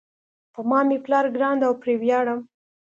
[0.53, 2.39] په ما مېپلار ګران ده او پری ویاړم